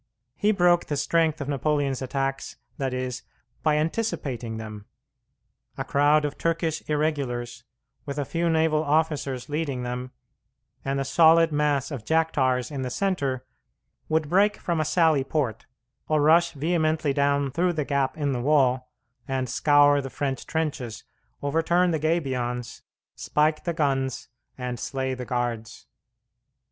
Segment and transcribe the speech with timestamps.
[0.35, 3.21] He broke the strength of Napoleon's attacks, that is,
[3.61, 4.85] by anticipating them.
[5.77, 7.65] A crowd of Turkish irregulars,
[8.07, 10.09] with a few naval officers leading them,
[10.83, 13.45] and a solid mass of Jack tars in the centre,
[14.09, 15.67] would break from a sally port,
[16.07, 18.91] or rush vehemently down through the gap in the wall,
[19.27, 21.03] and scour the French trenches,
[21.43, 22.81] overturn the gabions,
[23.13, 25.85] spike the guns, and slay the guards.